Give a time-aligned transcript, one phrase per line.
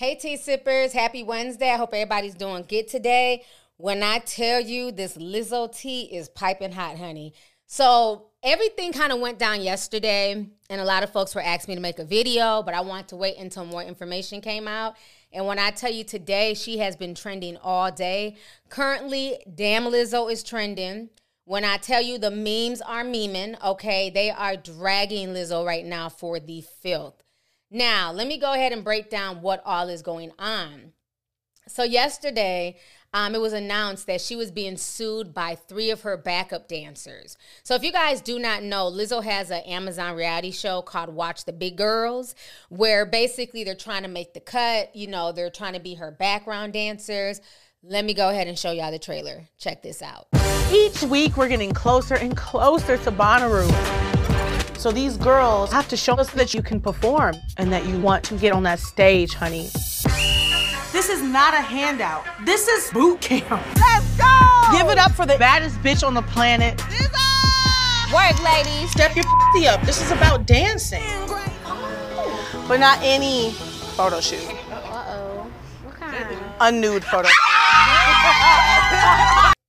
[0.00, 1.70] Hey, tea sippers, happy Wednesday.
[1.70, 3.44] I hope everybody's doing good today.
[3.76, 7.34] When I tell you this Lizzo tea is piping hot, honey.
[7.66, 11.76] So, everything kind of went down yesterday, and a lot of folks were asking me
[11.76, 14.96] to make a video, but I wanted to wait until more information came out.
[15.34, 18.36] And when I tell you today, she has been trending all day.
[18.70, 21.10] Currently, Damn Lizzo is trending.
[21.44, 26.08] When I tell you the memes are memeing, okay, they are dragging Lizzo right now
[26.08, 27.22] for the filth.
[27.70, 30.92] Now, let me go ahead and break down what all is going on.
[31.68, 32.78] So, yesterday,
[33.14, 37.36] um, it was announced that she was being sued by three of her backup dancers.
[37.62, 41.44] So, if you guys do not know, Lizzo has an Amazon reality show called Watch
[41.44, 42.34] the Big Girls,
[42.70, 44.94] where basically they're trying to make the cut.
[44.96, 47.40] You know, they're trying to be her background dancers.
[47.84, 49.48] Let me go ahead and show y'all the trailer.
[49.58, 50.26] Check this out.
[50.72, 54.19] Each week, we're getting closer and closer to Bonnaroo.
[54.80, 58.24] So these girls have to show us that you can perform and that you want
[58.24, 59.68] to get on that stage, honey.
[60.90, 62.24] This is not a handout.
[62.46, 63.50] This is boot camp.
[63.76, 64.72] Let's go!
[64.72, 66.80] Give it up for the baddest bitch on the planet.
[68.10, 68.90] Work, ladies.
[68.90, 69.82] Step your p up.
[69.82, 71.02] This is about dancing.
[71.04, 72.64] Oh.
[72.66, 74.48] But not any photo shoot.
[74.48, 75.46] Uh-oh.
[75.84, 76.38] What kind?
[76.58, 77.28] A nude photo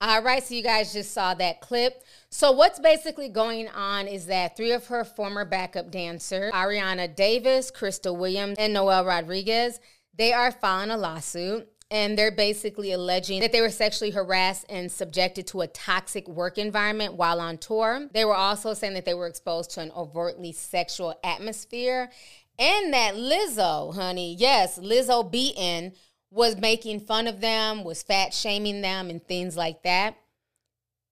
[0.04, 2.02] All right, so you guys just saw that clip.
[2.34, 7.70] So what's basically going on is that three of her former backup dancers, Ariana Davis,
[7.70, 9.80] Crystal Williams, and Noelle Rodriguez,
[10.16, 11.68] they are filing a lawsuit.
[11.92, 16.58] And they're basically alleging that they were sexually harassed and subjected to a toxic work
[16.58, 18.08] environment while on tour.
[18.14, 22.10] They were also saying that they were exposed to an overtly sexual atmosphere.
[22.58, 25.92] And that Lizzo, honey, yes, Lizzo Beaton
[26.30, 30.16] was making fun of them, was fat shaming them, and things like that.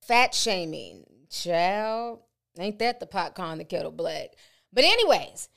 [0.02, 2.20] Fat shaming, child,
[2.58, 4.30] ain't that the pot calling the kettle black?
[4.74, 5.50] But, anyways,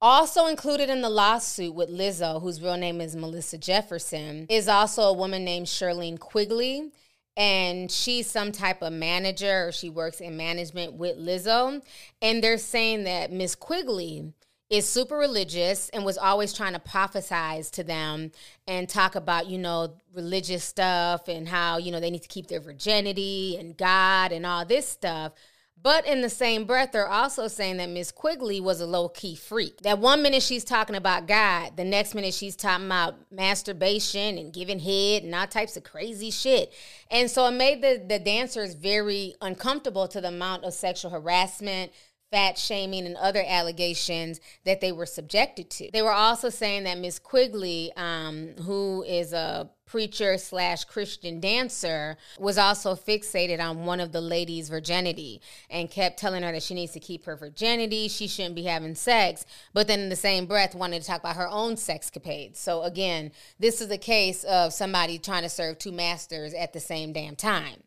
[0.00, 5.02] also included in the lawsuit with Lizzo, whose real name is Melissa Jefferson, is also
[5.02, 6.90] a woman named Shirlene Quigley.
[7.36, 11.80] And she's some type of manager, or she works in management with Lizzo.
[12.20, 14.32] And they're saying that Miss Quigley
[14.70, 18.30] is super religious and was always trying to prophesize to them
[18.66, 22.48] and talk about, you know, religious stuff and how, you know, they need to keep
[22.48, 25.32] their virginity and God and all this stuff.
[25.80, 29.36] But in the same breath, they're also saying that Miss Quigley was a low key
[29.36, 29.78] freak.
[29.82, 34.52] That one minute she's talking about God, the next minute she's talking about masturbation and
[34.52, 36.72] giving head and all types of crazy shit.
[37.10, 41.92] And so it made the, the dancers very uncomfortable to the amount of sexual harassment,
[42.30, 45.90] fat shaming and other allegations that they were subjected to.
[45.92, 52.18] They were also saying that Miss Quigley, um, who is a preacher slash Christian dancer,
[52.38, 55.40] was also fixated on one of the ladies' virginity
[55.70, 58.94] and kept telling her that she needs to keep her virginity, she shouldn't be having
[58.94, 62.56] sex, but then in the same breath wanted to talk about her own sexcapades.
[62.56, 66.80] So again, this is a case of somebody trying to serve two masters at the
[66.80, 67.82] same damn time.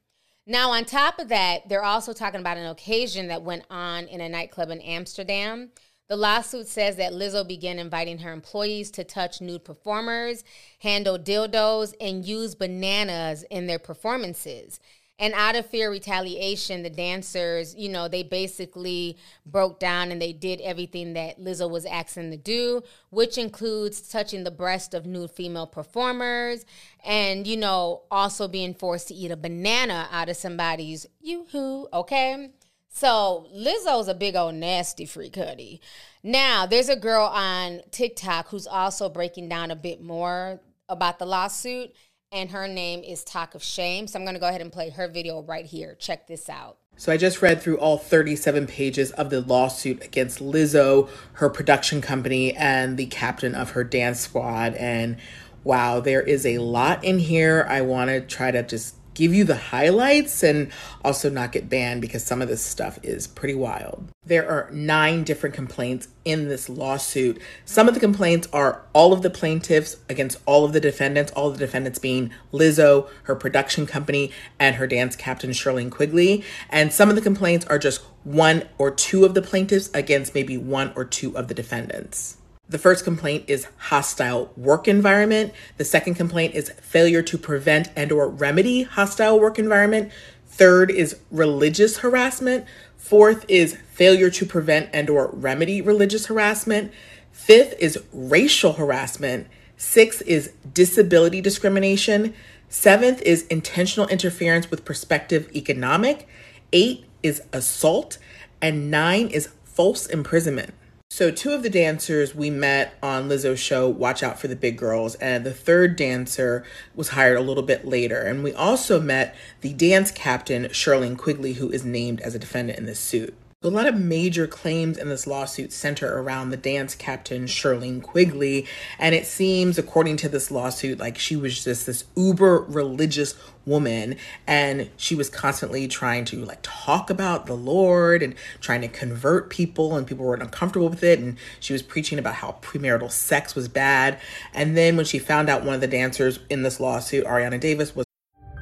[0.47, 4.21] Now, on top of that, they're also talking about an occasion that went on in
[4.21, 5.69] a nightclub in Amsterdam.
[6.09, 10.43] The lawsuit says that Lizzo began inviting her employees to touch nude performers,
[10.79, 14.79] handle dildos, and use bananas in their performances.
[15.21, 20.33] And out of fear retaliation, the dancers, you know, they basically broke down and they
[20.33, 25.29] did everything that Lizzo was asking to do, which includes touching the breast of nude
[25.29, 26.65] female performers
[27.05, 32.49] and, you know, also being forced to eat a banana out of somebody's yoo-hoo, okay?
[32.89, 35.81] So Lizzo's a big old nasty freak, honey.
[36.23, 41.27] Now, there's a girl on TikTok who's also breaking down a bit more about the
[41.27, 41.93] lawsuit
[42.31, 44.07] and her name is Talk of Shame.
[44.07, 45.95] So I'm going to go ahead and play her video right here.
[45.99, 46.77] Check this out.
[46.95, 51.99] So I just read through all 37 pages of the lawsuit against Lizzo, her production
[51.99, 54.75] company, and the captain of her dance squad.
[54.75, 55.17] And
[55.63, 57.65] wow, there is a lot in here.
[57.67, 60.71] I want to try to just give you the highlights and
[61.05, 64.09] also not get banned because some of this stuff is pretty wild.
[64.25, 67.39] There are nine different complaints in this lawsuit.
[67.63, 71.51] Some of the complaints are all of the plaintiffs against all of the defendants, all
[71.51, 76.43] the defendants being Lizzo, her production company, and her dance captain, Shirlene Quigley.
[76.71, 80.57] And some of the complaints are just one or two of the plaintiffs against maybe
[80.57, 82.37] one or two of the defendants.
[82.71, 85.53] The first complaint is hostile work environment.
[85.75, 90.09] The second complaint is failure to prevent and or remedy hostile work environment.
[90.47, 92.65] Third is religious harassment.
[92.95, 96.93] Fourth is failure to prevent and or remedy religious harassment.
[97.33, 99.47] Fifth is racial harassment.
[99.75, 102.33] Sixth is disability discrimination.
[102.69, 106.25] Seventh is intentional interference with prospective economic.
[106.71, 108.17] Eight is assault.
[108.61, 110.73] And nine is false imprisonment.
[111.13, 114.77] So, two of the dancers we met on Lizzo's show, Watch Out for the Big
[114.77, 116.63] Girls, and the third dancer
[116.95, 118.21] was hired a little bit later.
[118.21, 122.79] And we also met the dance captain, Shirlene Quigley, who is named as a defendant
[122.79, 123.35] in this suit.
[123.63, 128.65] A lot of major claims in this lawsuit center around the dance captain, Shirlene Quigley.
[128.97, 133.35] And it seems, according to this lawsuit, like she was just this uber religious
[133.67, 134.15] woman
[134.47, 139.51] and she was constantly trying to like talk about the Lord and trying to convert
[139.51, 143.53] people and people were uncomfortable with it and she was preaching about how premarital sex
[143.53, 144.19] was bad
[144.55, 147.95] and then when she found out one of the dancers in this lawsuit Ariana Davis
[147.95, 148.07] was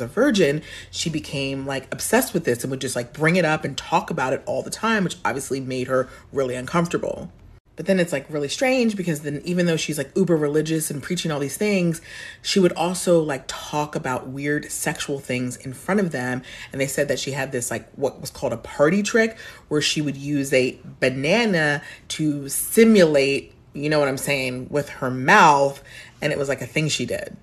[0.00, 0.60] a virgin,
[0.90, 4.10] she became like obsessed with this and would just like bring it up and talk
[4.10, 7.30] about it all the time, which obviously made her really uncomfortable.
[7.76, 11.00] But then it's like really strange because then even though she's like uber religious and
[11.00, 12.00] preaching all these things,
[12.42, 16.42] she would also like talk about weird sexual things in front of them.
[16.72, 19.38] And they said that she had this like what was called a party trick
[19.68, 25.12] where she would use a banana to simulate, you know what I'm saying, with her
[25.12, 25.80] mouth.
[26.20, 27.36] And it was like a thing she did.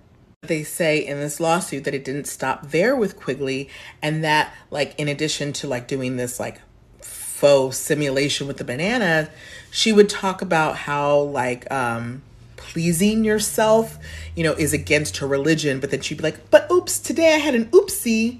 [0.47, 3.69] They say in this lawsuit that it didn't stop there with Quigley
[4.01, 6.59] and that like in addition to like doing this like
[6.99, 9.29] faux simulation with the banana,
[9.69, 12.23] she would talk about how like um
[12.55, 13.99] pleasing yourself,
[14.35, 17.37] you know, is against her religion, but then she'd be like, "But oops, today I
[17.37, 18.39] had an oopsie,"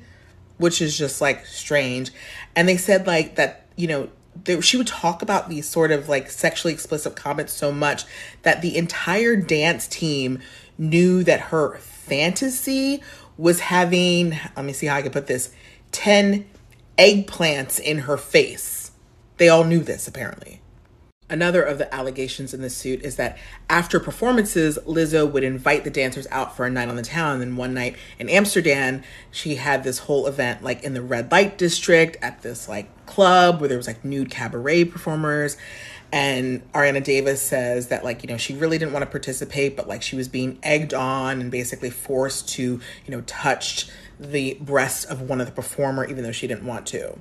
[0.58, 2.10] which is just like strange.
[2.56, 4.10] And they said like that, you know,
[4.62, 8.06] she would talk about these sort of like sexually explicit comments so much
[8.42, 10.40] that the entire dance team
[10.82, 13.02] knew that her fantasy
[13.38, 15.54] was having, let me see how I can put this,
[15.92, 16.46] 10
[16.98, 18.92] eggplants in her face.
[19.38, 20.62] They all knew this apparently.
[21.30, 23.38] Another of the allegations in the suit is that
[23.70, 27.34] after performances, Lizzo would invite the dancers out for a night on the town.
[27.34, 29.02] And then one night in Amsterdam,
[29.32, 33.62] she had this whole event like in the red light district at this like club
[33.62, 35.56] where there was like nude cabaret performers.
[36.12, 39.88] And Ariana Davis says that, like, you know, she really didn't want to participate, but
[39.88, 43.88] like she was being egged on and basically forced to, you know, touch
[44.20, 47.18] the breast of one of the performer, even though she didn't want to.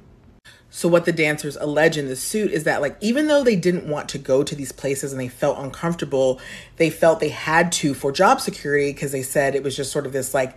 [0.70, 3.88] So what the dancers allege in the suit is that like even though they didn't
[3.88, 6.40] want to go to these places and they felt uncomfortable,
[6.76, 10.06] they felt they had to for job security because they said it was just sort
[10.06, 10.56] of this like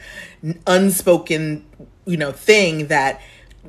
[0.67, 1.65] unspoken,
[2.05, 3.21] you know, thing that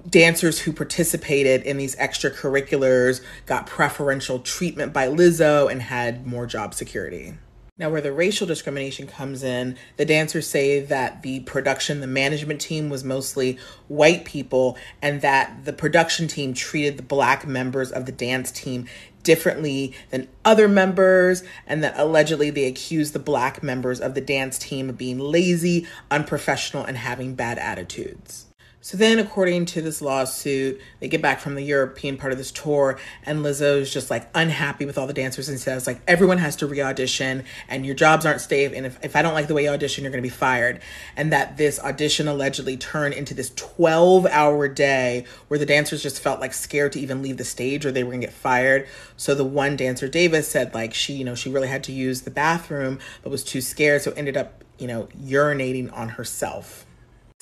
[0.08, 6.74] dancers who participated in these extracurriculars got preferential treatment by Lizzo and had more job
[6.74, 7.34] security.
[7.76, 12.60] Now, where the racial discrimination comes in, the dancers say that the production, the management
[12.60, 13.58] team was mostly
[13.88, 18.86] white people, and that the production team treated the black members of the dance team
[19.24, 24.56] differently than other members, and that allegedly they accused the black members of the dance
[24.56, 28.46] team of being lazy, unprofessional, and having bad attitudes.
[28.84, 32.50] So then, according to this lawsuit, they get back from the European part of this
[32.50, 36.54] tour, and Lizzo's just like unhappy with all the dancers and says, like, everyone has
[36.56, 38.74] to re audition, and your jobs aren't safe.
[38.74, 40.82] And if, if I don't like the way you audition, you're going to be fired.
[41.16, 46.20] And that this audition allegedly turned into this 12 hour day where the dancers just
[46.20, 48.86] felt like scared to even leave the stage or they were going to get fired.
[49.16, 52.20] So the one dancer, Davis, said, like, she, you know, she really had to use
[52.20, 54.02] the bathroom, but was too scared.
[54.02, 56.84] So ended up, you know, urinating on herself.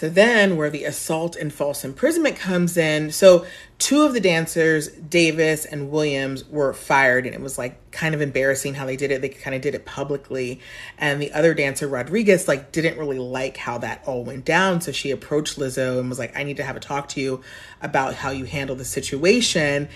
[0.02, 3.47] So then, where the assault and false imprisonment comes in, so
[3.78, 8.21] two of the dancers, Davis and Williams, were fired, and it was like kind of
[8.21, 9.21] embarrassing how they did it.
[9.21, 10.59] They kind of did it publicly,
[10.99, 14.80] and the other dancer, Rodriguez, like didn't really like how that all went down.
[14.80, 17.40] So she approached Lizzo and was like, "I need to have a talk to you
[17.80, 19.88] about how you handle the situation."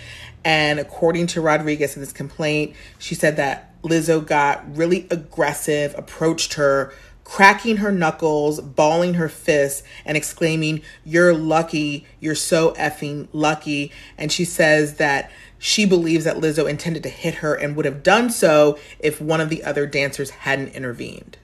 [0.44, 6.54] And according to Rodriguez in this complaint, she said that Lizzo got really aggressive, approached
[6.54, 6.92] her
[7.26, 12.06] cracking her knuckles, balling her fists, and exclaiming, You're lucky.
[12.20, 13.90] You're so effing lucky.
[14.16, 18.04] And she says that she believes that Lizzo intended to hit her and would have
[18.04, 21.36] done so if one of the other dancers hadn't intervened.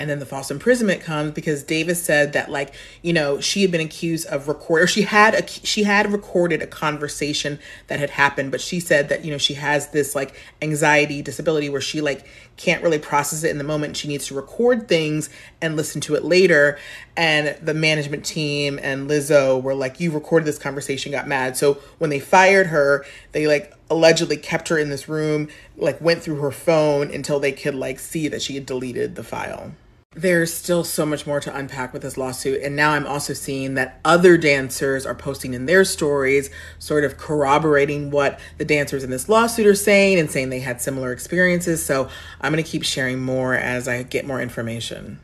[0.00, 3.72] And then the false imprisonment comes because Davis said that like, you know, she had
[3.72, 8.10] been accused of record or she had a she had recorded a conversation that had
[8.10, 12.00] happened, but she said that, you know, she has this like anxiety disability where she
[12.00, 12.26] like
[12.58, 13.96] can't really process it in the moment.
[13.96, 15.30] She needs to record things
[15.62, 16.78] and listen to it later.
[17.16, 21.56] And the management team and Lizzo were like, You recorded this conversation, got mad.
[21.56, 26.22] So when they fired her, they like allegedly kept her in this room, like went
[26.22, 29.72] through her phone until they could like see that she had deleted the file
[30.20, 32.62] there's still so much more to unpack with this lawsuit.
[32.62, 37.16] And now I'm also seeing that other dancers are posting in their stories, sort of
[37.16, 41.84] corroborating what the dancers in this lawsuit are saying and saying they had similar experiences.
[41.84, 42.08] So
[42.40, 45.20] I'm going to keep sharing more as I get more information.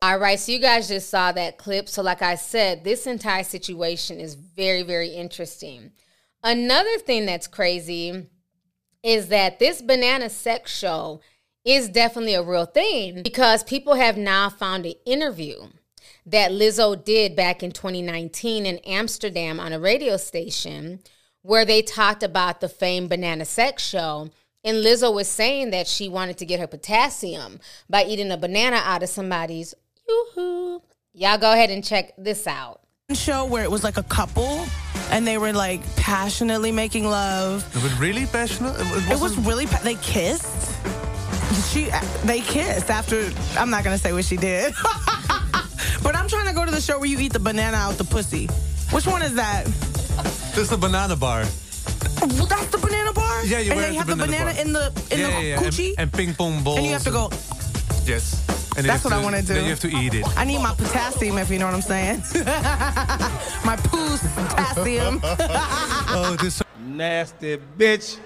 [0.00, 1.88] All right, so you guys just saw that clip.
[1.88, 5.90] So, like I said, this entire situation is very, very interesting.
[6.44, 8.28] Another thing that's crazy
[9.02, 11.20] is that this banana sex show
[11.68, 15.68] is definitely a real thing because people have now found an interview
[16.24, 21.00] that Lizzo did back in 2019 in Amsterdam on a radio station
[21.42, 24.30] where they talked about the famed banana sex show.
[24.64, 28.80] And Lizzo was saying that she wanted to get her potassium by eating a banana
[28.82, 29.74] out of somebody's
[30.08, 30.82] yoo-hoo.
[31.12, 32.80] Y'all go ahead and check this out.
[33.12, 34.64] Show where it was like a couple
[35.10, 37.66] and they were like passionately making love.
[37.76, 38.74] It was really passionate?
[38.78, 40.77] It, it was really, pa- they kissed
[41.70, 41.90] she
[42.24, 44.74] they kissed after I'm not gonna say what she did.
[46.02, 48.04] but I'm trying to go to the show where you eat the banana out the
[48.04, 48.46] pussy.
[48.90, 49.64] Which one is that?
[50.54, 51.44] This is the banana bar.
[52.20, 53.44] Well, that's the banana bar?
[53.44, 54.60] Yeah, you And they have the banana, bar.
[54.60, 55.56] in the in yeah, the yeah, yeah.
[55.58, 55.90] coochie?
[55.90, 56.78] And, and ping pong balls.
[56.78, 57.30] And you have to go,
[58.04, 58.44] Yes.
[58.76, 59.54] And That's what have I wanna do.
[59.54, 60.24] Then you have to eat it.
[60.38, 62.18] I need my potassium if you know what I'm saying.
[63.64, 65.20] my poos potassium.
[65.24, 68.18] oh, this Nasty bitch.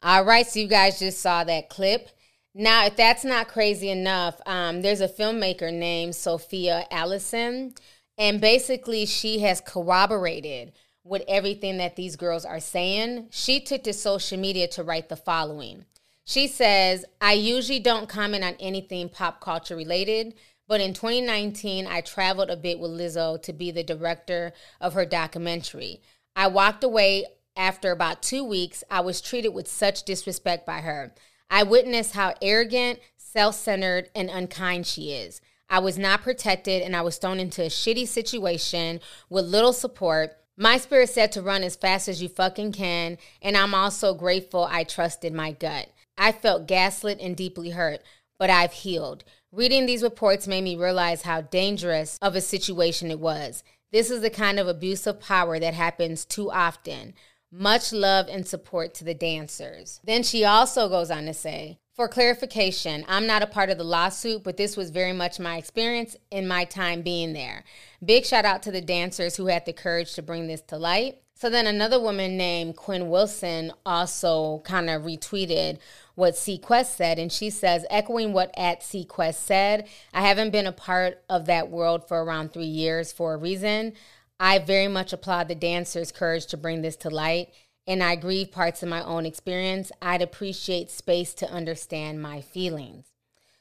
[0.00, 2.10] All right, so you guys just saw that clip.
[2.54, 7.74] Now, if that's not crazy enough, um, there's a filmmaker named Sophia Allison,
[8.16, 13.26] and basically she has corroborated with everything that these girls are saying.
[13.30, 15.84] She took to social media to write the following.
[16.24, 20.34] She says, I usually don't comment on anything pop culture related,
[20.68, 25.06] but in 2019, I traveled a bit with Lizzo to be the director of her
[25.06, 26.02] documentary.
[26.36, 27.24] I walked away
[27.58, 31.12] after about two weeks, I was treated with such disrespect by her.
[31.50, 35.40] I witnessed how arrogant, self centered, and unkind she is.
[35.68, 40.36] I was not protected and I was thrown into a shitty situation with little support.
[40.56, 44.66] My spirit said to run as fast as you fucking can, and I'm also grateful
[44.68, 45.88] I trusted my gut.
[46.16, 48.00] I felt gaslit and deeply hurt,
[48.38, 49.24] but I've healed.
[49.52, 53.62] Reading these reports made me realize how dangerous of a situation it was.
[53.92, 57.14] This is the kind of abuse of power that happens too often.
[57.50, 60.00] Much love and support to the dancers.
[60.04, 63.84] Then she also goes on to say, for clarification, I'm not a part of the
[63.84, 67.64] lawsuit, but this was very much my experience in my time being there.
[68.04, 71.22] Big shout out to the dancers who had the courage to bring this to light.
[71.34, 75.78] So then another woman named Quinn Wilson also kind of retweeted
[76.16, 80.72] what Sequest said, and she says, echoing what at Sequest said, I haven't been a
[80.72, 83.92] part of that world for around three years for a reason.
[84.40, 87.48] I very much applaud the dancers' courage to bring this to light,
[87.86, 89.90] and I grieve parts of my own experience.
[90.00, 93.06] I'd appreciate space to understand my feelings.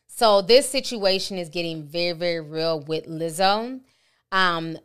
[0.08, 3.82] So this situation is getting very, very real with Lizzo.
[4.32, 4.78] Um,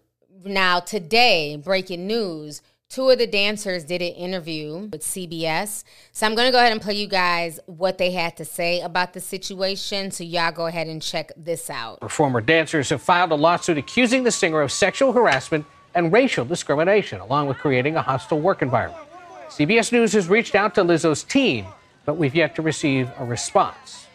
[0.45, 5.85] now today, breaking news: two of the dancers did an interview with CBS.
[6.13, 8.81] So I'm going to go ahead and play you guys what they had to say
[8.81, 10.11] about the situation.
[10.11, 12.11] So y'all go ahead and check this out.
[12.11, 17.21] Former dancers have filed a lawsuit accusing the singer of sexual harassment and racial discrimination,
[17.21, 19.03] along with creating a hostile work environment.
[19.49, 21.67] CBS News has reached out to Lizzo's team,
[22.05, 24.07] but we've yet to receive a response.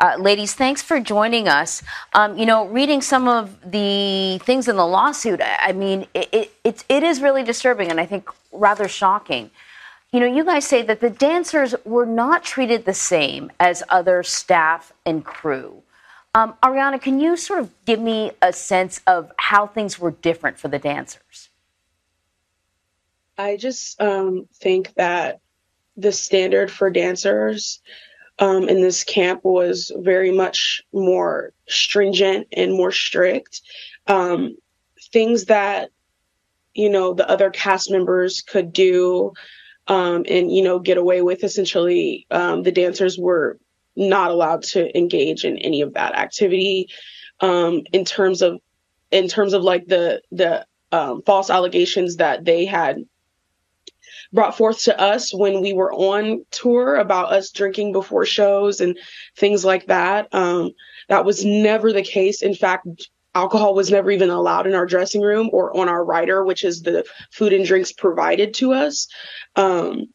[0.00, 1.82] Uh, ladies, thanks for joining us.
[2.14, 6.52] Um, you know, reading some of the things in the lawsuit, I mean, it, it,
[6.64, 9.50] it, it is really disturbing and I think rather shocking.
[10.10, 14.22] You know, you guys say that the dancers were not treated the same as other
[14.22, 15.82] staff and crew.
[16.34, 20.58] Um, Ariana, can you sort of give me a sense of how things were different
[20.58, 21.48] for the dancers?
[23.36, 25.40] I just um, think that
[25.96, 27.80] the standard for dancers
[28.38, 33.62] um, in this camp was very much more stringent and more strict.
[34.06, 34.56] Um,
[35.12, 35.90] things that,
[36.74, 39.32] you know, the other cast members could do
[39.88, 43.58] um, and, you know, get away with essentially, um, the dancers were
[44.00, 46.88] not allowed to engage in any of that activity
[47.40, 48.60] um, in terms of
[49.10, 53.04] in terms of like the the um, false allegations that they had
[54.32, 58.98] brought forth to us when we were on tour about us drinking before shows and
[59.36, 60.28] things like that.
[60.32, 60.70] Um,
[61.08, 62.42] that was never the case.
[62.42, 62.86] In fact,
[63.34, 66.82] alcohol was never even allowed in our dressing room or on our rider, which is
[66.82, 69.08] the food and drinks provided to us.
[69.56, 70.06] Um,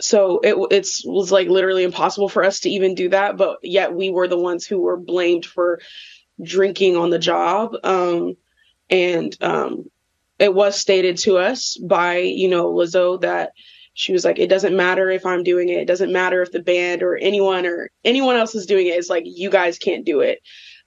[0.00, 3.94] so it it's was like literally impossible for us to even do that, but yet
[3.94, 5.80] we were the ones who were blamed for
[6.42, 7.74] drinking on the job.
[7.84, 8.36] Um,
[8.88, 9.90] and um,
[10.38, 13.52] it was stated to us by you know Lizzo that
[13.94, 15.78] she was like, it doesn't matter if I'm doing it.
[15.78, 18.92] It doesn't matter if the band or anyone or anyone else is doing it.
[18.92, 20.40] It's like you guys can't do it.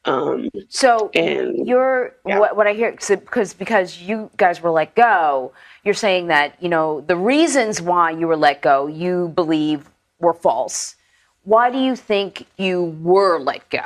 [0.06, 2.40] Um, so and you're yeah.
[2.40, 5.54] what, what I hear because because you guys were let go.
[5.84, 10.34] You're saying that you know the reasons why you were let go you believe were
[10.34, 10.96] false.
[11.44, 13.84] Why do you think you were let go?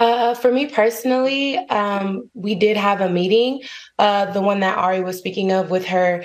[0.00, 3.60] Uh, for me personally, um, we did have a meeting,
[3.98, 6.24] uh, the one that Ari was speaking of, with her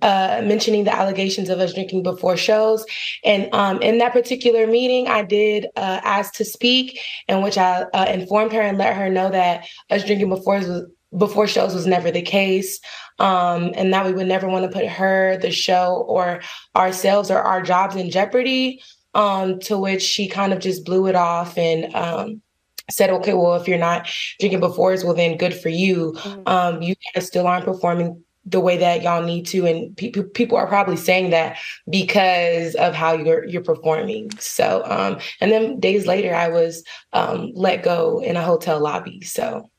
[0.00, 2.82] uh, mentioning the allegations of us drinking before shows.
[3.22, 6.98] And um, in that particular meeting, I did uh, ask to speak,
[7.28, 10.86] in which I uh, informed her and let her know that us drinking before was,
[11.16, 12.80] before shows was never the case,
[13.18, 16.40] um, and that we would never want to put her, the show, or
[16.76, 18.82] ourselves or our jobs in jeopardy.
[19.12, 22.40] Um, to which she kind of just blew it off and um,
[22.88, 26.12] said, okay, well, if you're not drinking befores, well, then good for you.
[26.18, 26.42] Mm-hmm.
[26.46, 30.68] Um, you still aren't performing the way that y'all need to, and pe- people are
[30.68, 34.30] probably saying that because of how you're you're performing.
[34.38, 39.22] So, um, and then days later, I was um, let go in a hotel lobby.
[39.22, 39.70] So.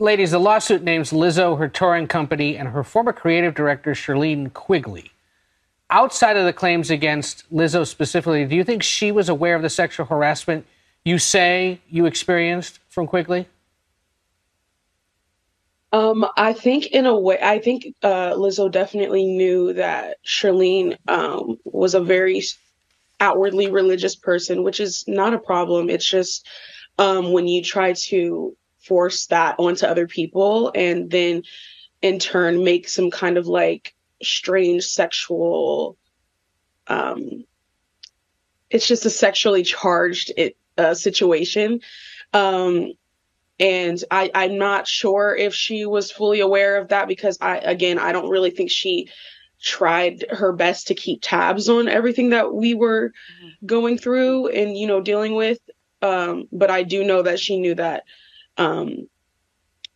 [0.00, 5.10] Ladies, the lawsuit names Lizzo, her touring company, and her former creative director, Shirlene Quigley.
[5.90, 9.70] Outside of the claims against Lizzo specifically, do you think she was aware of the
[9.70, 10.66] sexual harassment
[11.04, 13.48] you say you experienced from Quigley?
[15.92, 21.58] Um, I think in a way, I think uh, Lizzo definitely knew that Shirlene um,
[21.64, 22.42] was a very
[23.18, 25.90] outwardly religious person, which is not a problem.
[25.90, 26.46] It's just
[26.98, 28.56] um, when you try to
[28.88, 31.42] force that onto other people and then
[32.02, 35.96] in turn make some kind of like strange sexual
[36.86, 37.44] um
[38.70, 41.80] it's just a sexually charged it uh, situation.
[42.32, 42.92] Um,
[43.60, 47.98] and I, I'm not sure if she was fully aware of that because I, again,
[47.98, 49.08] I don't really think she
[49.60, 53.12] tried her best to keep tabs on everything that we were
[53.66, 55.58] going through and, you know, dealing with.
[56.00, 58.04] Um, but I do know that she knew that,
[58.58, 59.08] um,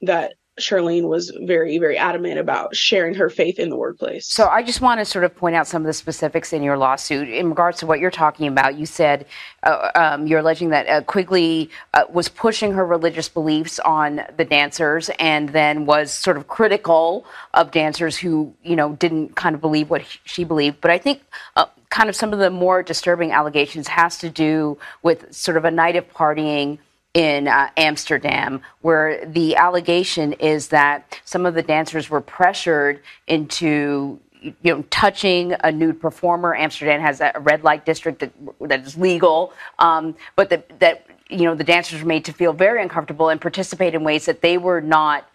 [0.01, 4.27] that Shirlene was very, very adamant about sharing her faith in the workplace.
[4.27, 6.77] So I just want to sort of point out some of the specifics in your
[6.77, 8.77] lawsuit in regards to what you're talking about.
[8.77, 9.25] You said
[9.62, 14.44] uh, um, you're alleging that uh, Quigley uh, was pushing her religious beliefs on the
[14.44, 19.62] dancers, and then was sort of critical of dancers who, you know, didn't kind of
[19.62, 20.83] believe what she believed.
[20.83, 21.22] But I think
[21.57, 25.64] uh, kind of some of the more disturbing allegations has to do with sort of
[25.64, 26.79] a night of partying
[27.14, 34.18] in uh, Amsterdam, where the allegation is that some of the dancers were pressured into
[34.42, 36.55] you know touching a nude performer.
[36.55, 41.44] Amsterdam has a red light district that that is legal, um, but that that you
[41.44, 44.59] know the dancers were made to feel very uncomfortable and participate in ways that they
[44.59, 45.29] were not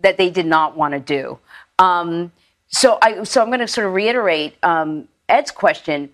[0.00, 1.38] that they did not want to do.
[1.78, 2.32] Um,
[2.68, 6.10] so I so I'm going to sort of reiterate um, Ed's question.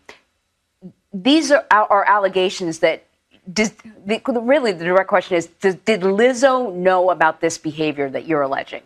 [1.12, 3.05] These are, are allegations that
[3.53, 3.73] does,
[4.05, 8.43] the, really the direct question is does, did Lizzo know about this behavior that you're
[8.43, 8.83] alleging?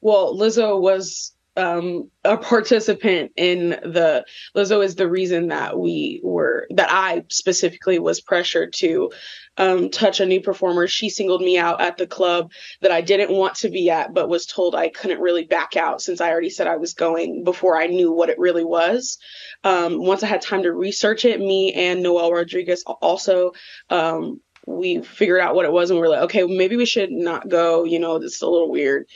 [0.00, 6.66] Well, Lizzo was um, a participant in the Lizzo is the reason that we were
[6.70, 9.10] that I specifically was pressured to
[9.56, 10.86] um, touch a new performer.
[10.86, 14.28] She singled me out at the club that I didn't want to be at, but
[14.28, 17.80] was told I couldn't really back out since I already said I was going before
[17.80, 19.18] I knew what it really was.
[19.64, 23.52] Um, once I had time to research it, me and Noelle Rodriguez also
[23.88, 27.10] um, we figured out what it was and we are like, okay, maybe we should
[27.10, 27.84] not go.
[27.84, 29.06] You know, is a little weird.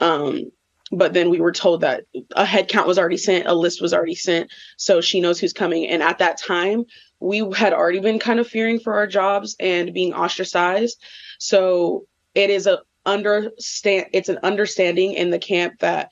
[0.00, 0.50] Um,
[0.92, 3.94] but then we were told that a head count was already sent, a list was
[3.94, 5.86] already sent, so she knows who's coming.
[5.86, 6.84] And at that time,
[7.20, 11.02] we had already been kind of fearing for our jobs and being ostracized.
[11.38, 16.10] So it is a understand it's an understanding in the camp that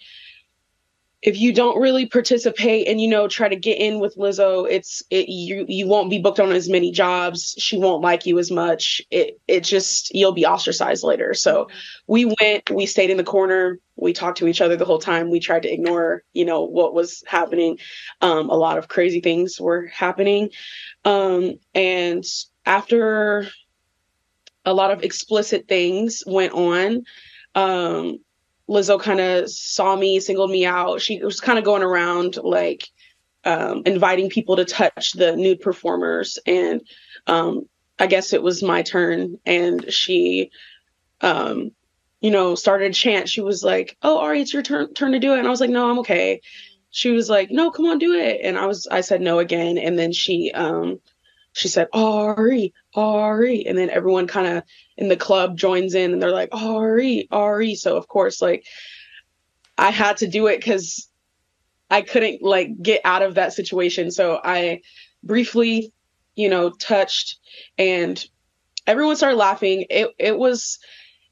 [1.21, 5.03] if you don't really participate and you know try to get in with Lizzo, it's
[5.11, 7.57] it you you won't be booked on as many jobs.
[7.59, 9.03] She won't like you as much.
[9.11, 11.35] It it just you'll be ostracized later.
[11.35, 11.69] So
[12.07, 15.29] we went, we stayed in the corner, we talked to each other the whole time.
[15.29, 17.79] We tried to ignore, you know, what was happening.
[18.21, 20.51] Um, a lot of crazy things were happening.
[21.05, 22.25] Um, and
[22.65, 23.49] after
[24.65, 27.03] a lot of explicit things went on,
[27.57, 28.19] um,
[28.69, 31.01] Lizzo kind of saw me, singled me out.
[31.01, 32.89] She was kind of going around like
[33.45, 36.83] um, inviting people to touch the nude performers, and
[37.27, 40.51] um, I guess it was my turn, and she,
[41.21, 41.73] um,
[42.21, 43.29] you know, started a chant.
[43.29, 45.61] She was like, "Oh, Ari, it's your turn turn to do it," and I was
[45.61, 46.41] like, "No, I'm okay."
[46.91, 49.79] She was like, "No, come on, do it," and I was I said no again,
[49.79, 51.01] and then she um
[51.53, 54.63] she said Ari, Ari, and then everyone kind of
[54.97, 57.75] in the club joins in, and they're like Ari, Ari.
[57.75, 58.65] So of course, like
[59.77, 61.09] I had to do it because
[61.91, 64.11] I couldn't like get out of that situation.
[64.11, 64.83] So I
[65.23, 65.93] briefly,
[66.37, 67.39] you know, touched
[67.77, 68.23] and
[68.87, 69.87] everyone started laughing.
[69.89, 70.79] It it was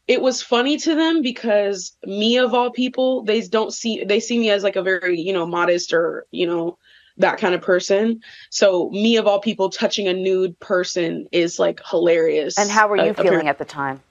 [0.09, 4.39] it was funny to them because me of all people, they don't see they see
[4.39, 6.79] me as like a very, you know, modest or, you know,
[7.19, 8.21] that kind of person.
[8.51, 12.59] So me of all people touching a nude person is like hilarious.
[12.59, 14.03] And how were you uh, feeling at the time?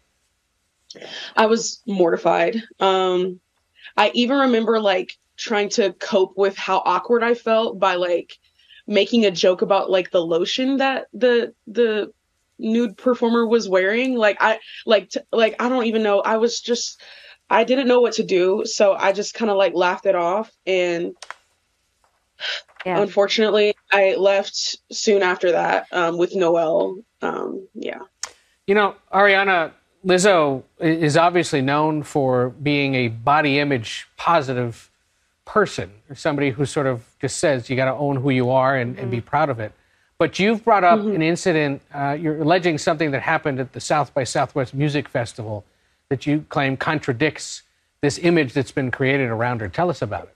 [1.35, 2.61] I was mortified.
[2.79, 3.39] Um
[3.97, 8.37] I even remember like trying to cope with how awkward I felt by like
[8.87, 12.11] making a joke about like the lotion that the the
[12.57, 16.61] nude performer was wearing like i like t- like i don't even know i was
[16.61, 17.01] just
[17.49, 20.51] i didn't know what to do so i just kind of like laughed it off
[20.65, 21.13] and
[22.85, 22.99] Yeah.
[23.01, 27.99] unfortunately i left soon after that um, with noel um, yeah
[28.67, 29.71] You know, Ariana,
[30.05, 34.89] Lizzo is obviously known for being a body image positive
[35.45, 38.75] person, or somebody who sort of just says you got to own who you are
[38.75, 39.71] and, and be proud of it.
[40.17, 44.13] But you've brought up an incident, uh, you're alleging something that happened at the South
[44.13, 45.63] by Southwest Music Festival
[46.09, 47.63] that you claim contradicts
[48.01, 49.67] this image that's been created around her.
[49.67, 50.34] Tell us about it.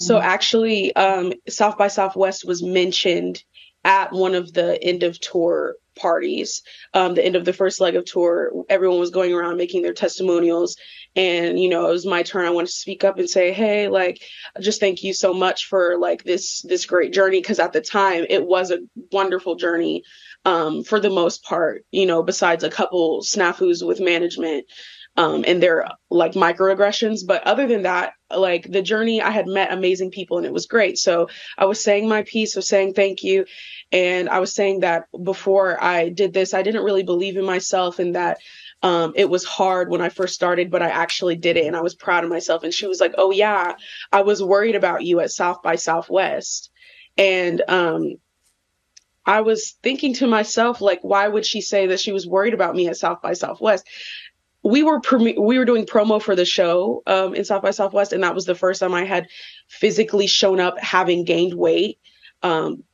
[0.00, 3.44] So actually, um, South by Southwest was mentioned
[3.84, 6.62] at one of the end of tour parties,
[6.94, 8.50] um, the end of the first leg of tour.
[8.68, 10.76] Everyone was going around making their testimonials,
[11.14, 12.46] and you know, it was my turn.
[12.46, 14.22] I wanted to speak up and say, "Hey, like,
[14.60, 18.24] just thank you so much for like this this great journey." Because at the time,
[18.28, 18.78] it was a
[19.12, 20.02] wonderful journey.
[20.46, 24.64] Um, for the most part, you know, besides a couple snafus with management,
[25.16, 27.26] um, and their like microaggressions.
[27.26, 30.66] But other than that, like the journey, I had met amazing people and it was
[30.66, 30.98] great.
[30.98, 33.44] So I was saying my piece of saying thank you.
[33.92, 37.98] And I was saying that before I did this, I didn't really believe in myself
[37.98, 38.38] and that
[38.82, 41.82] um, it was hard when I first started, but I actually did it and I
[41.82, 42.62] was proud of myself.
[42.62, 43.74] And she was like, Oh, yeah,
[44.12, 46.70] I was worried about you at South by Southwest.
[47.18, 48.14] And um,
[49.26, 52.74] I was thinking to myself, like, why would she say that she was worried about
[52.74, 53.86] me at South by Southwest?
[54.62, 58.22] We were we were doing promo for the show um, in South by Southwest, and
[58.22, 59.26] that was the first time I had
[59.68, 61.98] physically shown up having gained weight
[62.42, 62.84] um,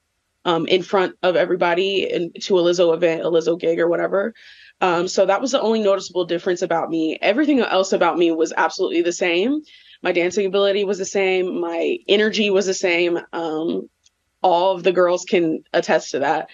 [0.44, 4.32] um, in front of everybody and to a Lizzo event, a Lizzo gig or whatever.
[4.80, 7.18] Um, so that was the only noticeable difference about me.
[7.20, 9.62] Everything else about me was absolutely the same.
[10.02, 11.60] My dancing ability was the same.
[11.60, 13.18] My energy was the same.
[13.32, 13.88] Um,
[14.42, 16.50] all of the girls can attest to that.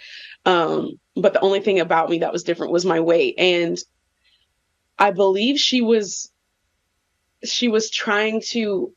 [0.46, 3.34] Um, but the only thing about me that was different was my weight.
[3.38, 3.76] And
[5.02, 6.30] I believe she was
[7.42, 8.92] she was trying to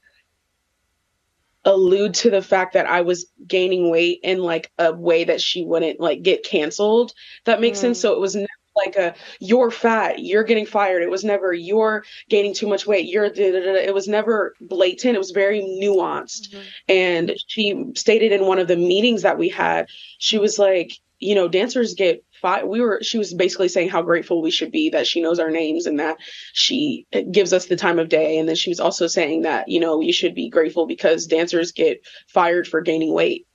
[1.64, 5.64] allude to the fact that I was gaining weight in like a way that she
[5.64, 7.14] wouldn't like get canceled.
[7.46, 7.98] That makes sense.
[7.98, 8.02] Mm.
[8.04, 11.02] So it was never like a you're fat, you're getting fired.
[11.02, 13.08] It was never you're gaining too much weight.
[13.08, 15.16] You're da, da, da, it was never blatant.
[15.16, 16.52] It was very nuanced.
[16.52, 16.62] Mm-hmm.
[16.88, 19.88] And she stated in one of the meetings that we had,
[20.20, 22.68] she was like, you know, dancers get fired.
[22.68, 25.50] We were, she was basically saying how grateful we should be that she knows our
[25.50, 26.18] names and that
[26.54, 28.38] she gives us the time of day.
[28.38, 31.72] And then she was also saying that, you know, you should be grateful because dancers
[31.72, 33.48] get fired for gaining weight.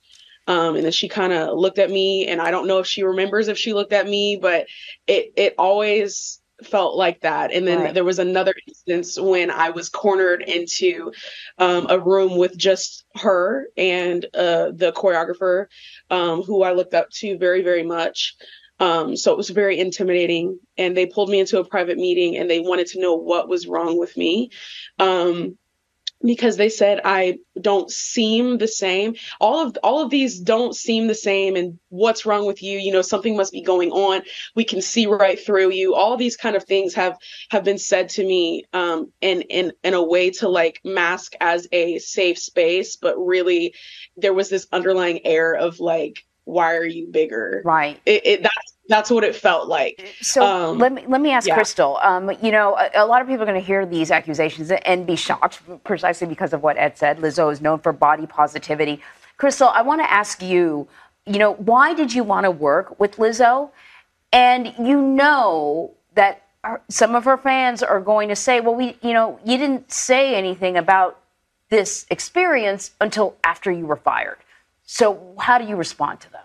[0.47, 3.03] Um, and then she kind of looked at me, and I don't know if she
[3.03, 4.67] remembers if she looked at me, but
[5.07, 7.53] it it always felt like that.
[7.53, 7.93] And then Right.
[7.93, 11.13] there was another instance when I was cornered into
[11.59, 15.67] um, a room with just her and uh, the choreographer,
[16.09, 18.35] um, who I looked up to very very much.
[18.81, 22.49] Um, so it was very intimidating, and they pulled me into a private meeting, and
[22.49, 24.49] they wanted to know what was wrong with me.
[24.99, 25.57] Um,
[26.23, 29.15] because they said I don't seem the same.
[29.39, 32.77] All of all of these don't seem the same and what's wrong with you?
[32.77, 34.21] You know, something must be going on.
[34.55, 35.95] We can see right through you.
[35.95, 37.17] All these kind of things have
[37.49, 41.67] have been said to me um in in in a way to like mask as
[41.71, 43.73] a safe space, but really
[44.17, 47.61] there was this underlying air of like why are you bigger?
[47.63, 47.99] Right.
[48.05, 50.15] It, it that's that's what it felt like.
[50.21, 51.55] So Um, let me let me ask yeah.
[51.55, 51.97] Crystal.
[52.01, 55.05] Um, you know, a, a lot of people are going to hear these accusations and
[55.05, 57.19] be shocked precisely because of what Ed said.
[57.19, 59.01] Lizzo is known for body positivity.
[59.37, 60.87] Crystal, I want to ask you.
[61.27, 63.69] You know, why did you want to work with Lizzo?
[64.33, 66.41] And you know that
[66.89, 70.35] some of her fans are going to say, well, we, you know, you didn't say
[70.35, 71.19] anything about
[71.69, 74.37] this experience until after you were fired.
[74.83, 76.41] So, how do you respond to them?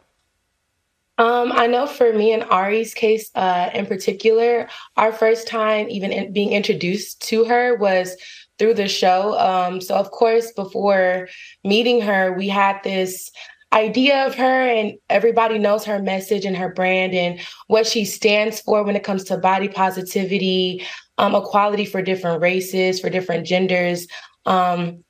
[1.19, 6.13] Um, I know for me and Ari's case uh, in particular, our first time even
[6.13, 8.17] in, being introduced to her was
[8.59, 9.39] through the show.
[9.39, 11.29] Um, so, of course, before
[11.65, 13.31] meeting her, we had this
[13.73, 18.61] idea of her and everybody knows her message and her brand and what she stands
[18.61, 20.85] for when it comes to body positivity,
[21.19, 24.07] um, equality for different races, for different genders.
[24.45, 25.05] Um,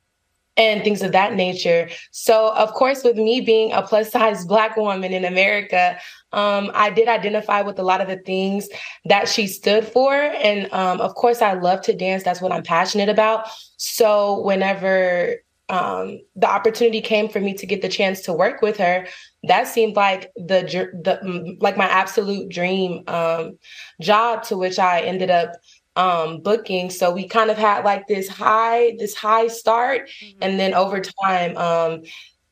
[0.56, 1.88] and things of that nature.
[2.12, 5.98] So, of course, with me being a plus size Black woman in America,
[6.32, 8.68] um, I did identify with a lot of the things
[9.04, 10.14] that she stood for.
[10.14, 12.22] And um, of course, I love to dance.
[12.22, 13.48] That's what I'm passionate about.
[13.76, 15.36] So, whenever
[15.68, 19.06] um, the opportunity came for me to get the chance to work with her,
[19.44, 23.58] that seemed like the the like my absolute dream um,
[24.00, 24.42] job.
[24.44, 25.52] To which I ended up
[25.96, 26.90] um, booking.
[26.90, 30.38] So we kind of had like this high this high start, mm-hmm.
[30.42, 31.56] and then over time.
[31.56, 32.02] Um,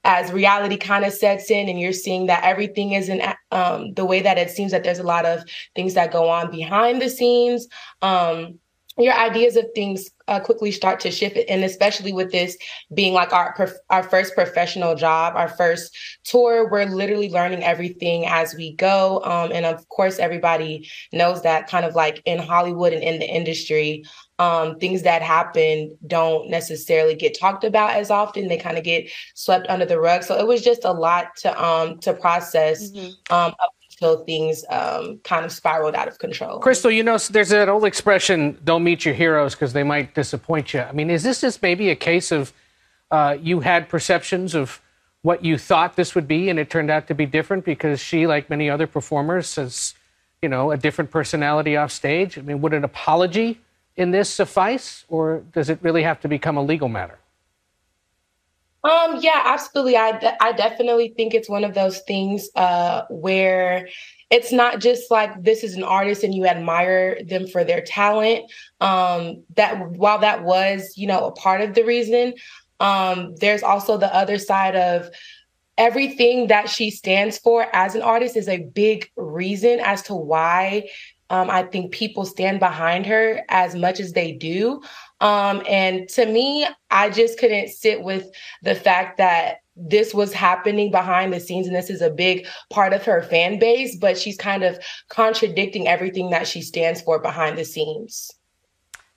[0.07, 4.21] as reality kind of sets in and you're seeing that everything isn't um, the way
[4.21, 5.43] that it seems that there's a lot of
[5.75, 7.67] things that go on behind the scenes
[8.03, 8.59] um,
[8.99, 12.57] your ideas of things uh, quickly start to shift and especially with this
[12.95, 18.25] being like our prof- our first professional job our first tour we're literally learning everything
[18.27, 22.93] as we go um, and of course everybody knows that kind of like in hollywood
[22.93, 24.05] and in the industry
[24.41, 29.09] um, things that happen don't necessarily get talked about as often they kind of get
[29.35, 33.35] swept under the rug so it was just a lot to um to process mm-hmm.
[33.35, 33.53] um
[34.05, 36.59] until things um, kind of spiraled out of control.
[36.59, 40.75] Crystal, you know, there's that old expression, don't meet your heroes because they might disappoint
[40.75, 40.81] you.
[40.81, 42.53] I mean, is this just maybe a case of
[43.11, 44.81] uh, you had perceptions of
[45.23, 48.27] what you thought this would be and it turned out to be different because she,
[48.27, 49.95] like many other performers, has,
[50.43, 52.39] you know, a different personality off stage?
[52.39, 53.61] I mean, would an apology
[53.97, 57.19] in this suffice or does it really have to become a legal matter?
[58.85, 59.97] Um, yeah, absolutely.
[59.97, 63.89] I, de- I definitely think it's one of those things uh, where
[64.31, 68.51] it's not just like this is an artist and you admire them for their talent.
[68.83, 72.35] Um, that while that was, you know, a part of the reason,
[72.79, 75.09] um, there's also the other side of
[75.79, 80.89] everything that she stands for as an artist is a big reason as to why
[81.35, 84.81] um, I think people stand behind her as much as they do.
[85.21, 88.31] Um, and to me, I just couldn't sit with
[88.63, 92.93] the fact that this was happening behind the scenes and this is a big part
[92.93, 97.59] of her fan base, but she's kind of contradicting everything that she stands for behind
[97.59, 98.31] the scenes.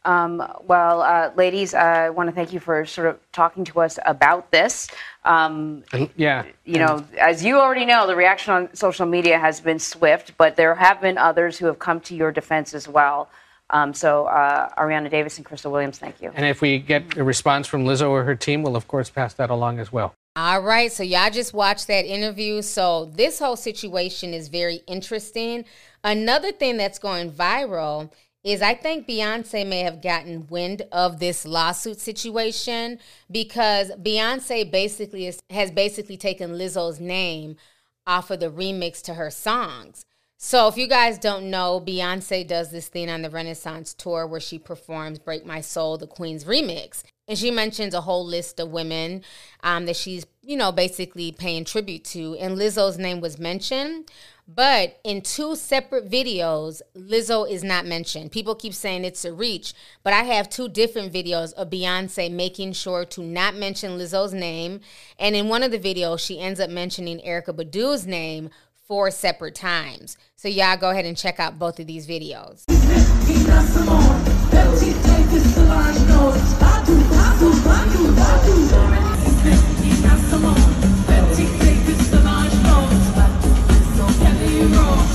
[0.05, 3.99] Um, well, uh, ladies, I want to thank you for sort of talking to us
[4.05, 4.89] about this.
[5.25, 5.83] Um,
[6.15, 6.45] yeah.
[6.63, 10.55] You know, as you already know, the reaction on social media has been swift, but
[10.55, 13.29] there have been others who have come to your defense as well.
[13.69, 16.31] Um, so, uh, Ariana Davis and Crystal Williams, thank you.
[16.33, 19.33] And if we get a response from Lizzo or her team, we'll of course pass
[19.33, 20.15] that along as well.
[20.37, 22.61] All right, so y'all just watched that interview.
[22.61, 25.65] So, this whole situation is very interesting.
[26.03, 28.11] Another thing that's going viral
[28.47, 32.97] is I think Beyonce may have gotten wind of this lawsuit situation
[33.29, 37.57] because Beyonce basically is, has basically taken Lizzo's name
[38.05, 40.05] off of the remix to her songs.
[40.37, 44.39] So, if you guys don't know, Beyonce does this thing on the Renaissance tour where
[44.39, 47.03] she performs Break My Soul, the Queen's remix.
[47.27, 49.23] And she mentions a whole list of women
[49.61, 52.37] um, that she's, you know, basically paying tribute to.
[52.37, 54.09] And Lizzo's name was mentioned.
[54.47, 58.31] But in two separate videos, Lizzo is not mentioned.
[58.31, 62.71] People keep saying it's a reach, but I have two different videos of Beyonce making
[62.71, 64.79] sure to not mention Lizzo's name.
[65.19, 68.49] And in one of the videos, she ends up mentioning Erykah Badu's name
[68.87, 70.15] four separate times.
[70.37, 72.63] So y'all go ahead and check out both of these videos.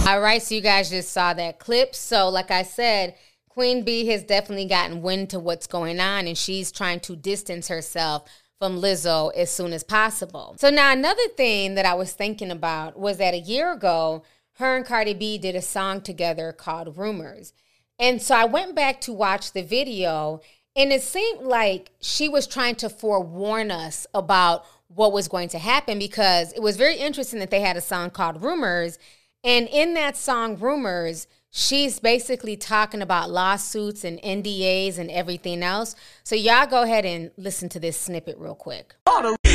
[0.07, 1.95] All right, so you guys just saw that clip.
[1.95, 3.15] So, like I said,
[3.49, 7.69] Queen Bey has definitely gotten wind to what's going on, and she's trying to distance
[7.69, 8.25] herself
[8.63, 10.55] from Lizzo as soon as possible.
[10.57, 14.23] So now another thing that I was thinking about was that a year ago,
[14.55, 17.53] her and Cardi B did a song together called Rumors.
[17.99, 20.41] And so I went back to watch the video
[20.77, 25.59] and it seemed like she was trying to forewarn us about what was going to
[25.59, 28.99] happen because it was very interesting that they had a song called Rumors.
[29.45, 35.95] And in that song, Rumors, she's basically talking about lawsuits and NDAs and everything else.
[36.25, 38.95] So y'all go ahead and listen to this snippet real quick.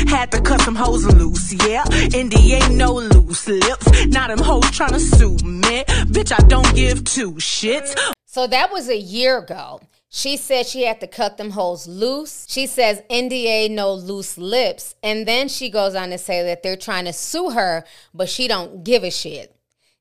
[0.08, 1.84] Had to cut some hoes loose, yeah.
[1.84, 4.06] NDA no loose lips.
[4.06, 5.84] Now them hoes trying to sue me.
[6.06, 7.96] Bitch, I don't give two shits.
[8.24, 9.80] So that was a year ago.
[10.10, 12.46] She said she had to cut them holes loose.
[12.48, 14.94] She says NDA no loose lips.
[15.02, 18.48] And then she goes on to say that they're trying to sue her, but she
[18.48, 19.54] don't give a shit.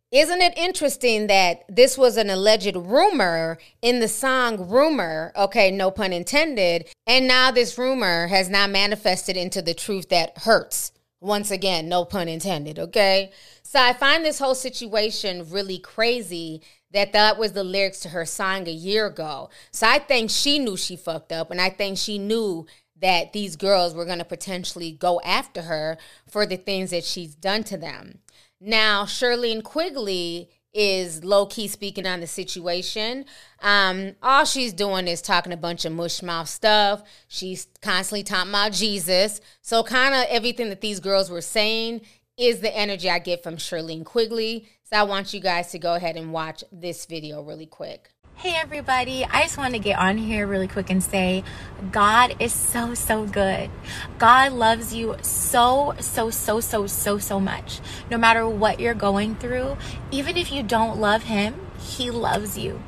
[0.09, 5.91] Isn't it interesting that this was an alleged rumor in the song Rumor, okay, no
[5.91, 10.93] pun intended, and now this rumor has now manifested into the truth that hurts.
[11.19, 13.31] Once again, no pun intended, okay?
[13.63, 18.25] So I find this whole situation really crazy that that was the lyrics to her
[18.25, 19.49] song a year ago.
[19.71, 22.65] So I think she knew she fucked up and I think she knew
[22.99, 25.97] that these girls were going to potentially go after her
[26.29, 28.19] for the things that she's done to them.
[28.59, 33.25] Now, Shirlene Quigley is low key speaking on the situation.
[33.61, 37.03] Um, all she's doing is talking a bunch of mush mouth stuff.
[37.27, 39.41] She's constantly talking about Jesus.
[39.61, 42.01] So, kind of everything that these girls were saying
[42.37, 44.69] is the energy I get from Shirlene Quigley.
[44.83, 48.11] So, I want you guys to go ahead and watch this video really quick.
[48.35, 51.43] Hey everybody, I just want to get on here really quick and say
[51.91, 53.71] God is so, so good.
[54.19, 57.81] God loves you so, so, so, so, so, so much.
[58.11, 59.75] No matter what you're going through,
[60.11, 62.83] even if you don't love Him, He loves you.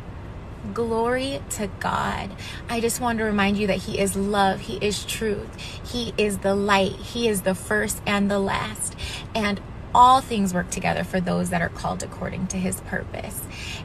[0.74, 2.32] Glory to God.
[2.68, 6.40] I just want to remind you that He is love, He is truth, He is
[6.40, 8.96] the light, He is the first and the last.
[9.34, 9.62] And
[9.94, 13.42] all things work together for those that are called according to his purpose.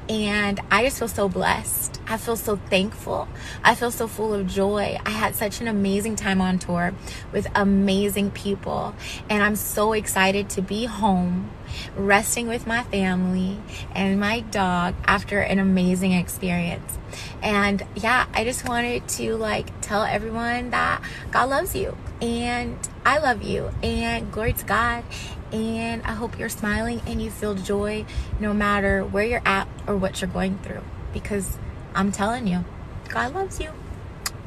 [0.09, 2.01] And I just feel so blessed.
[2.07, 3.27] I feel so thankful.
[3.63, 4.99] I feel so full of joy.
[5.05, 6.93] I had such an amazing time on tour
[7.33, 8.95] with amazing people.
[9.31, 11.51] And I'm so excited to be home,
[11.97, 13.59] resting with my family
[13.95, 16.99] and my dog after an amazing experience.
[17.43, 23.19] And yeah, I just wanted to like tell everyone that God loves you and I
[23.19, 25.05] love you and glory to God
[25.53, 28.07] and I hope you're smiling and you feel joy
[28.41, 30.83] no matter where you're at or what you're going through
[31.13, 31.59] because
[31.95, 32.65] I'm telling you,
[33.09, 33.71] God loves you.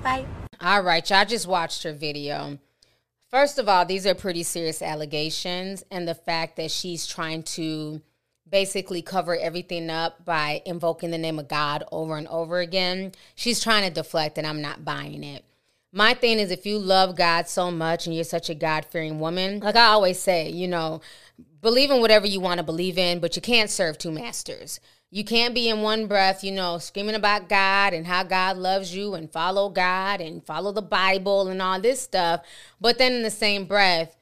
[0.04, 0.26] Bye.
[0.60, 2.58] All right, y'all just watched her video.
[3.30, 8.02] First of all, these are pretty serious allegations, and the fact that she's trying to
[8.50, 13.62] basically cover everything up by invoking the name of God over and over again, she's
[13.62, 15.44] trying to deflect, and I'm not buying it.
[15.92, 19.20] My thing is, if you love God so much and you're such a God fearing
[19.20, 21.02] woman, like I always say, you know,
[21.62, 24.80] believe in whatever you want to believe in, but you can't serve two masters.
[25.10, 28.94] You can't be in one breath, you know, screaming about God and how God loves
[28.96, 32.42] you and follow God and follow the Bible and all this stuff.
[32.82, 34.18] But then in the same breath,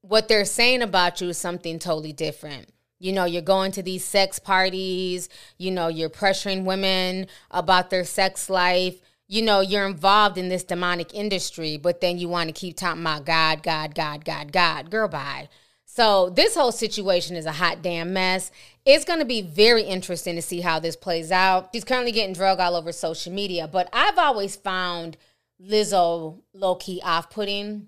[0.00, 2.70] what they're saying about you is something totally different.
[2.98, 8.04] You know, you're going to these sex parties, you know, you're pressuring women about their
[8.04, 12.52] sex life you know, you're involved in this demonic industry, but then you want to
[12.52, 14.90] keep talking about God, God, God, God, God.
[14.90, 15.48] Girl, bye.
[15.96, 18.50] So this whole situation is a hot damn mess.
[18.84, 21.70] It's going to be very interesting to see how this plays out.
[21.72, 25.16] She's currently getting drug all over social media, but I've always found
[25.58, 27.86] Lizzo low key off putting.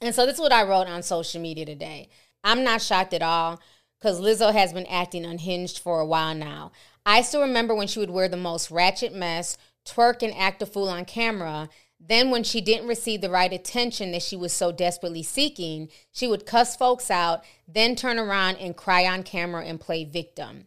[0.00, 2.08] And so this is what I wrote on social media today.
[2.42, 3.60] I'm not shocked at all
[4.00, 6.72] because Lizzo has been acting unhinged for a while now.
[7.06, 9.56] I still remember when she would wear the most ratchet mess
[9.86, 11.68] twerk and act a fool on camera.
[12.04, 16.26] Then, when she didn't receive the right attention that she was so desperately seeking, she
[16.26, 20.66] would cuss folks out, then turn around and cry on camera and play victim.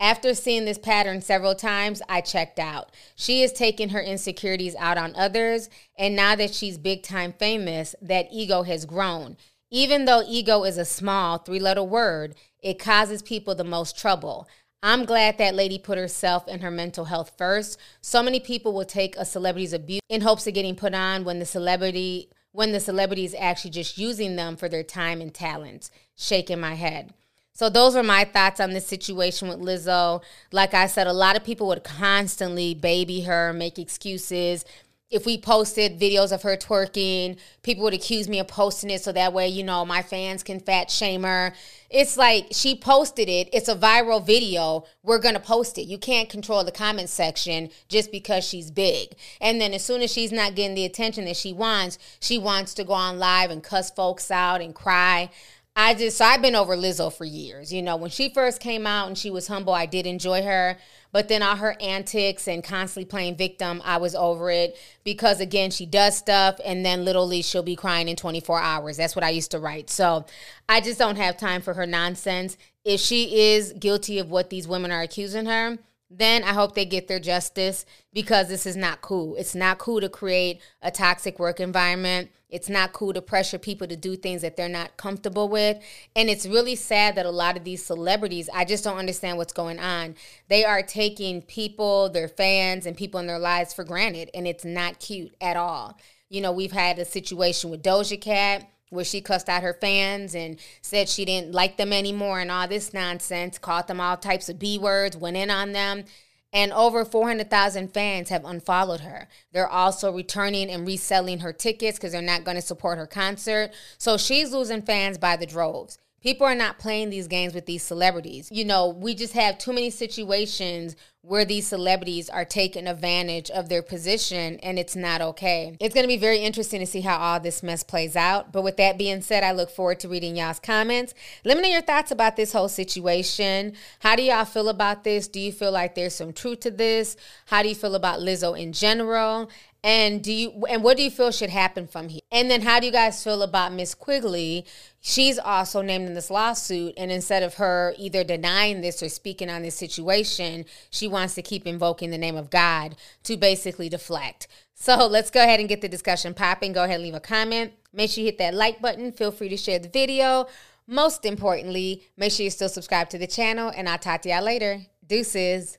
[0.00, 2.90] After seeing this pattern several times, I checked out.
[3.14, 7.94] She is taking her insecurities out on others, and now that she's big time famous,
[8.02, 9.36] that ego has grown.
[9.70, 14.48] Even though ego is a small three letter word, it causes people the most trouble.
[14.82, 17.78] I'm glad that lady put herself and her mental health first.
[18.00, 21.38] So many people will take a celebrity's abuse in hopes of getting put on when
[21.38, 25.90] the celebrity when the celebrity is actually just using them for their time and talents.
[26.16, 27.14] Shaking my head.
[27.54, 30.22] So those are my thoughts on this situation with Lizzo.
[30.52, 34.64] Like I said, a lot of people would constantly baby her, make excuses,
[35.12, 39.12] if we posted videos of her twerking, people would accuse me of posting it so
[39.12, 41.52] that way, you know, my fans can fat shame her.
[41.90, 45.82] It's like she posted it, it's a viral video, we're gonna post it.
[45.82, 49.10] You can't control the comment section just because she's big.
[49.42, 52.72] And then as soon as she's not getting the attention that she wants, she wants
[52.74, 55.28] to go on live and cuss folks out and cry.
[55.76, 57.72] I just so I've been over Lizzo for years.
[57.72, 60.78] You know, when she first came out and she was humble, I did enjoy her.
[61.12, 65.70] But then all her antics and constantly playing victim, I was over it because again,
[65.70, 68.96] she does stuff and then literally she'll be crying in 24 hours.
[68.96, 69.90] That's what I used to write.
[69.90, 70.24] So
[70.68, 72.56] I just don't have time for her nonsense.
[72.84, 75.78] If she is guilty of what these women are accusing her,
[76.14, 79.34] then I hope they get their justice because this is not cool.
[79.36, 82.30] It's not cool to create a toxic work environment.
[82.50, 85.82] It's not cool to pressure people to do things that they're not comfortable with.
[86.14, 89.54] And it's really sad that a lot of these celebrities, I just don't understand what's
[89.54, 90.16] going on.
[90.48, 94.28] They are taking people, their fans, and people in their lives for granted.
[94.34, 95.98] And it's not cute at all.
[96.28, 100.34] You know, we've had a situation with Doja Cat where she cussed out her fans
[100.34, 104.48] and said she didn't like them anymore and all this nonsense, called them all types
[104.48, 106.04] of B words, went in on them.
[106.52, 109.26] And over 400,000 fans have unfollowed her.
[109.52, 113.70] They're also returning and reselling her tickets because they're not going to support her concert.
[113.96, 115.98] So she's losing fans by the droves.
[116.22, 118.48] People are not playing these games with these celebrities.
[118.52, 123.68] You know, we just have too many situations where these celebrities are taking advantage of
[123.68, 125.76] their position and it's not okay.
[125.78, 128.52] It's going to be very interesting to see how all this mess plays out.
[128.52, 131.14] But with that being said, I look forward to reading y'all's comments.
[131.44, 133.74] Let me know your thoughts about this whole situation.
[134.00, 135.28] How do y'all feel about this?
[135.28, 137.16] Do you feel like there's some truth to this?
[137.46, 139.48] How do you feel about Lizzo in general?
[139.84, 142.20] And do you and what do you feel should happen from here?
[142.30, 144.64] And then how do you guys feel about Miss Quigley?
[145.00, 149.50] She's also named in this lawsuit, and instead of her either denying this or speaking
[149.50, 154.46] on this situation, she wants to keep invoking the name of God to basically deflect.
[154.74, 156.72] So let's go ahead and get the discussion popping.
[156.72, 157.72] Go ahead and leave a comment.
[157.92, 159.10] Make sure you hit that like button.
[159.10, 160.46] Feel free to share the video.
[160.86, 164.44] Most importantly, make sure you still subscribe to the channel, and I'll talk to y'all
[164.44, 164.82] later.
[165.06, 165.78] Deuces.